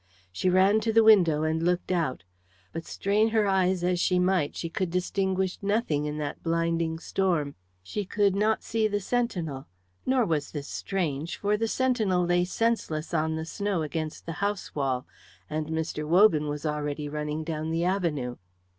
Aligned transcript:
She 0.31 0.49
ran 0.49 0.79
to 0.79 0.91
the 0.91 1.03
window 1.03 1.43
and 1.43 1.61
looked 1.61 1.91
out. 1.91 2.23
But 2.73 2.87
strain 2.87 3.27
her 3.27 3.45
eyes 3.45 3.83
as 3.83 3.99
she 3.99 4.17
might, 4.17 4.55
she 4.55 4.67
could 4.67 4.89
distinguish 4.89 5.59
nothing 5.61 6.05
in 6.05 6.17
that 6.17 6.41
blinding 6.41 6.97
storm. 6.97 7.53
She 7.83 8.03
could 8.03 8.35
not 8.35 8.63
see 8.63 8.87
the 8.87 8.99
sentinel; 8.99 9.67
nor 10.07 10.25
was 10.25 10.49
this 10.53 10.67
strange, 10.67 11.37
for 11.37 11.55
the 11.55 11.67
sentinel 11.67 12.25
lay 12.25 12.45
senseless 12.45 13.13
on 13.13 13.35
the 13.35 13.45
snow 13.45 13.83
against 13.83 14.25
the 14.25 14.31
house 14.41 14.73
wall, 14.73 15.05
and 15.51 15.67
Mr. 15.67 16.03
Wogan 16.07 16.47
was 16.47 16.65
already 16.65 17.07
running 17.07 17.43
down 17.43 17.69
the 17.69 17.85
avenue. 17.85 18.37